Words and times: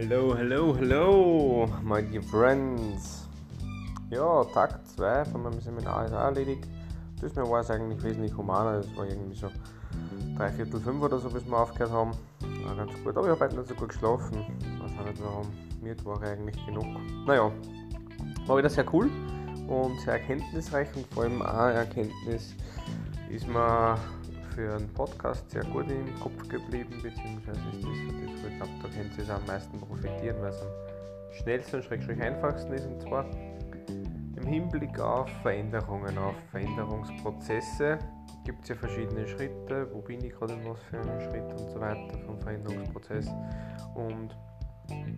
Hello, 0.00 0.34
hello, 0.34 0.72
hello, 0.72 1.66
my 1.82 2.00
dear 2.00 2.22
friends. 2.22 3.28
Ja, 4.08 4.44
Tag 4.44 4.80
2 4.96 5.26
von 5.26 5.42
meinem 5.42 5.60
Seminar 5.60 6.06
ist 6.06 6.14
auch 6.14 6.20
erledigt. 6.20 6.66
Diesmal 7.20 7.50
war 7.50 7.60
es 7.60 7.70
eigentlich 7.70 8.02
wesentlich 8.02 8.34
humaner. 8.34 8.78
Es 8.78 8.96
war 8.96 9.06
irgendwie 9.06 9.36
so 9.36 9.50
drei 10.38 10.48
Viertel 10.52 10.80
fünf 10.80 11.02
oder 11.02 11.18
so, 11.18 11.28
bis 11.28 11.44
wir 11.46 11.58
aufgehört 11.58 11.92
haben. 11.92 12.12
War 12.64 12.76
ganz 12.76 12.92
gut. 13.04 13.14
Aber 13.14 13.26
ich 13.26 13.30
habe 13.32 13.44
heute 13.44 13.56
nicht 13.58 13.68
so 13.68 13.74
gut 13.74 13.90
geschlafen. 13.90 14.42
Was 14.80 14.90
auch 14.98 15.04
nicht 15.04 15.22
warum. 15.22 15.48
Mittwoch 15.82 16.22
eigentlich 16.22 16.56
genug. 16.64 16.86
Naja, 17.26 17.52
war 18.46 18.56
wieder 18.56 18.70
sehr 18.70 18.86
cool 18.94 19.10
und 19.68 20.00
sehr 20.00 20.14
erkenntnisreich 20.14 20.88
und 20.96 21.06
vor 21.12 21.24
allem 21.24 21.42
auch 21.42 21.74
Erkenntnis 21.74 22.54
ist 23.28 23.46
mir 23.46 23.98
für 24.54 24.76
einen 24.76 24.88
Podcast 24.94 25.50
sehr 25.50 25.64
gut 25.64 25.90
im 25.90 26.18
Kopf 26.20 26.48
geblieben, 26.48 26.90
beziehungsweise 27.02 27.60
ist 27.72 27.84
das 27.84 28.32
das, 28.32 28.39
glaube, 28.60 28.72
da 28.82 28.88
können 28.88 29.10
Sie 29.16 29.22
es 29.22 29.30
am 29.30 29.44
meisten 29.46 29.80
profitieren, 29.80 30.36
weil 30.40 30.50
es 30.50 30.60
am 30.60 30.68
schnellsten 31.32 31.76
und 31.76 31.82
schrägstrich 31.84 32.20
einfachsten 32.20 32.72
ist, 32.72 32.86
und 32.86 33.00
zwar 33.00 33.24
im 34.36 34.46
Hinblick 34.46 34.98
auf 35.00 35.28
Veränderungen, 35.42 36.16
auf 36.18 36.34
Veränderungsprozesse 36.50 37.98
gibt 38.44 38.62
es 38.62 38.70
ja 38.70 38.74
verschiedene 38.74 39.26
Schritte, 39.28 39.88
wo 39.92 40.00
bin 40.00 40.24
ich 40.24 40.32
gerade 40.32 40.54
in 40.54 40.64
was 40.68 40.80
für 40.84 40.98
einem 40.98 41.20
Schritt 41.20 41.60
und 41.60 41.70
so 41.70 41.80
weiter 41.80 42.18
vom 42.26 42.40
Veränderungsprozess 42.40 43.28
und 43.94 44.36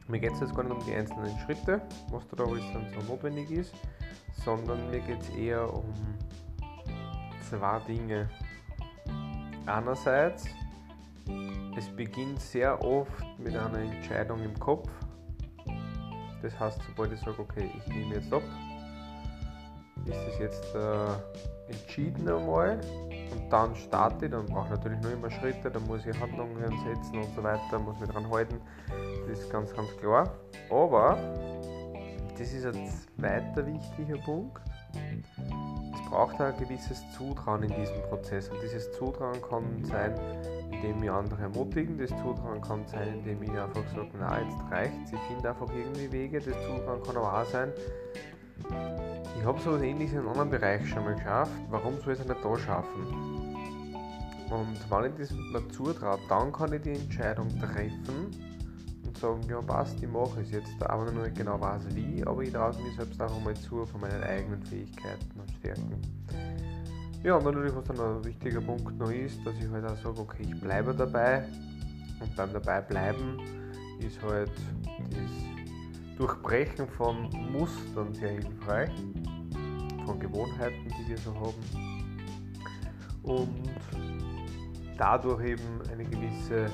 mir 0.08 0.20
geht 0.20 0.32
es 0.32 0.40
jetzt 0.40 0.54
gar 0.54 0.64
nicht 0.64 0.72
um 0.72 0.84
die 0.84 0.94
einzelnen 0.94 1.38
Schritte, 1.38 1.80
was 2.10 2.26
da 2.28 2.44
alles 2.44 2.64
dann 2.72 2.86
so 2.92 3.12
notwendig 3.12 3.50
ist, 3.50 3.74
sondern 4.44 4.90
mir 4.90 5.00
geht 5.00 5.20
es 5.20 5.30
eher 5.30 5.72
um 5.72 5.84
zwei 7.48 7.78
Dinge. 7.86 8.28
Einerseits, 9.66 10.46
es 11.76 11.88
beginnt 11.88 12.40
sehr 12.40 12.82
oft 12.84 13.24
mit 13.38 13.56
einer 13.56 13.78
Entscheidung 13.78 14.42
im 14.42 14.58
Kopf. 14.58 14.90
Das 16.42 16.58
heißt, 16.58 16.80
sobald 16.88 17.12
ich 17.12 17.20
sage, 17.20 17.38
okay, 17.38 17.70
ich 17.78 17.86
nehme 17.86 18.16
jetzt 18.16 18.32
ab, 18.32 18.42
ist 20.04 20.18
es 20.32 20.38
jetzt 20.38 20.74
äh, 20.74 21.72
entschieden 21.72 22.28
einmal 22.28 22.80
und 23.32 23.50
dann 23.50 23.74
starte 23.76 24.26
ich, 24.26 24.32
dann 24.32 24.46
brauche 24.46 24.64
ich 24.66 24.70
natürlich 24.70 25.00
nur 25.00 25.12
immer 25.12 25.30
Schritte, 25.30 25.70
dann 25.70 25.86
muss 25.86 26.04
ich 26.04 26.18
Handlungen 26.20 26.72
setzen 26.84 27.18
und 27.18 27.34
so 27.34 27.42
weiter, 27.42 27.78
muss 27.78 27.98
mich 28.00 28.10
dran 28.10 28.28
halten, 28.30 28.60
das 29.28 29.38
ist 29.38 29.50
ganz, 29.50 29.72
ganz 29.72 29.96
klar. 29.98 30.34
Aber, 30.70 31.16
das 32.36 32.52
ist 32.52 32.66
ein 32.66 32.88
zweiter 32.88 33.64
wichtiger 33.64 34.18
Punkt, 34.18 34.60
braucht 36.12 36.38
ein 36.42 36.54
gewisses 36.58 37.02
Zutrauen 37.16 37.62
in 37.62 37.74
diesem 37.74 38.02
Prozess. 38.02 38.50
Und 38.50 38.62
dieses 38.62 38.92
Zutrauen 38.92 39.40
kann 39.40 39.82
sein, 39.84 40.14
indem 40.70 41.00
wir 41.00 41.14
andere 41.14 41.40
ermutigen. 41.40 41.96
Das 41.96 42.10
Zutrauen 42.10 42.60
kann 42.60 42.86
sein, 42.86 43.14
indem 43.14 43.42
ich 43.42 43.50
einfach 43.50 43.82
sage, 43.94 44.10
na, 44.18 44.38
jetzt 44.38 44.70
reicht 44.70 44.92
Ich 45.10 45.18
finde 45.20 45.48
einfach 45.48 45.68
irgendwie 45.74 46.12
Wege. 46.12 46.38
Das 46.38 46.54
Zutrauen 46.66 47.02
kann 47.02 47.16
aber 47.16 47.40
auch 47.40 47.46
sein, 47.46 47.72
ich 49.38 49.44
habe 49.44 49.58
so 49.60 49.70
etwas 49.70 49.82
ähnliches 49.82 50.12
in 50.12 50.18
einem 50.18 50.28
anderen 50.28 50.50
Bereich 50.50 50.86
schon 50.86 51.02
mal 51.04 51.14
geschafft. 51.14 51.52
Warum 51.70 51.98
soll 52.02 52.12
ich 52.12 52.20
es 52.20 52.28
nicht 52.28 52.44
da 52.44 52.58
schaffen? 52.58 53.56
Und 54.50 54.90
wenn 54.90 55.12
ich 55.12 55.18
das 55.18 55.30
mir 55.32 55.66
zutraue, 55.68 56.18
dann 56.28 56.52
kann 56.52 56.74
ich 56.74 56.82
die 56.82 56.92
Entscheidung 56.92 57.48
treffen 57.58 58.41
sagen, 59.22 59.40
ja 59.48 59.60
passt, 59.60 60.02
ich 60.02 60.08
mache 60.08 60.40
es. 60.40 60.50
Jetzt, 60.50 60.72
ich 60.72 60.80
noch 60.80 61.12
nicht 61.12 61.36
genau 61.36 61.60
weiß 61.60 61.82
wie, 61.94 62.24
aber 62.26 62.42
ich 62.42 62.52
traue 62.52 62.74
mir 62.82 62.92
selbst 62.96 63.22
auch 63.22 63.36
einmal 63.36 63.54
zu 63.54 63.86
von 63.86 64.00
meinen 64.00 64.22
eigenen 64.22 64.62
Fähigkeiten 64.64 65.40
und 65.40 65.50
Stärken. 65.58 66.00
Ja, 67.22 67.36
und 67.36 67.44
natürlich, 67.44 67.74
was 67.74 67.84
dann 67.84 68.00
ein 68.00 68.24
wichtiger 68.24 68.60
Punkt 68.60 68.98
noch 68.98 69.10
ist, 69.10 69.38
dass 69.46 69.54
ich 69.56 69.70
halt 69.70 69.84
auch 69.84 69.96
sage, 69.96 70.18
okay, 70.18 70.42
ich 70.42 70.60
bleibe 70.60 70.92
dabei. 70.92 71.44
Und 72.20 72.34
beim 72.36 72.52
dabei 72.52 72.80
bleiben 72.80 73.38
ist 74.00 74.20
halt 74.22 74.50
das 75.10 76.18
Durchbrechen 76.18 76.88
von 76.88 77.30
Mustern 77.52 78.12
sehr 78.14 78.32
hilfreich, 78.32 78.90
von 80.04 80.18
Gewohnheiten, 80.18 80.92
die 80.98 81.08
wir 81.08 81.18
so 81.18 81.34
haben. 81.34 82.02
Und 83.22 83.70
dadurch 84.98 85.44
eben 85.44 85.80
eine 85.92 86.04
gewisse 86.04 86.66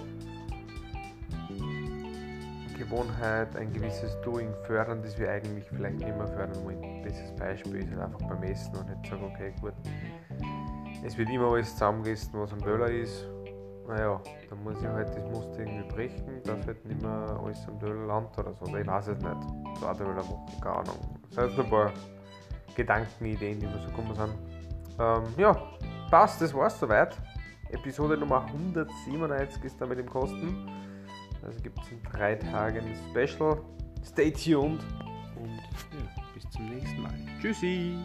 Gewohnheit, 2.79 3.55
ein 3.57 3.73
gewisses 3.73 4.19
Doing 4.23 4.55
fördern, 4.67 5.03
das 5.03 5.19
wir 5.19 5.31
eigentlich 5.31 5.65
vielleicht 5.69 5.99
nicht 5.99 6.17
mehr 6.17 6.27
fördern 6.27 6.65
wollen. 6.65 7.03
Bestes 7.03 7.35
Beispiel 7.37 7.77
ist 7.77 7.91
halt 7.91 8.01
einfach 8.01 8.21
beim 8.29 8.43
Essen 8.45 8.77
und 8.77 8.89
nicht 8.89 9.11
sagen, 9.11 9.25
okay, 9.25 9.53
gut, 9.61 9.75
es 11.05 11.17
wird 11.17 11.29
immer 11.29 11.53
alles 11.53 11.73
zusammengegessen, 11.73 12.41
was 12.41 12.53
am 12.53 12.61
Döller 12.61 12.91
ist. 12.91 13.27
Naja, 13.87 14.21
dann 14.51 14.63
muss 14.63 14.79
ich 14.81 14.87
halt 14.87 15.09
das 15.09 15.25
Muster 15.31 15.61
irgendwie 15.61 15.89
brechen, 15.89 16.43
dass 16.45 16.67
halt 16.67 16.85
nicht 16.85 17.01
mehr 17.01 17.41
alles 17.43 17.67
am 17.67 17.79
Döller 17.79 18.07
landet 18.07 18.39
oder 18.39 18.55
so. 18.55 18.65
Oder 18.67 18.81
ich 18.81 18.87
weiß 18.87 19.09
es 19.09 19.19
nicht. 19.19 19.79
Zwei 19.79 19.93
Döller 19.95 20.15
machen, 20.15 20.47
keine 20.61 20.77
Ahnung. 20.77 21.19
Das 21.23 21.35
sind 21.35 21.49
jetzt 21.49 21.59
ein 21.65 21.71
paar 21.71 21.93
Gedankenideen, 22.75 23.61
die 23.61 23.67
mir 23.67 23.79
so 23.79 23.91
kommen 23.93 24.15
sind. 24.15 24.35
Ähm, 24.99 25.25
ja, 25.37 25.57
passt, 26.11 26.41
das 26.43 26.53
war's 26.53 26.79
soweit. 26.79 27.17
Episode 27.71 28.17
Nummer 28.17 28.45
197 28.47 29.65
ist 29.65 29.81
damit 29.81 29.99
im 29.99 30.09
Kosten. 30.09 30.69
Also 31.43 31.61
gibt 31.61 31.79
es 31.81 31.93
in 31.93 32.03
drei 32.03 32.35
Tagen 32.35 32.85
ein 32.87 32.97
Special. 33.11 33.61
Stay 34.05 34.31
tuned 34.31 34.81
und 35.37 35.57
ja, 35.57 36.23
bis 36.35 36.49
zum 36.51 36.69
nächsten 36.69 37.03
Mal. 37.03 37.15
Tschüssi! 37.41 37.97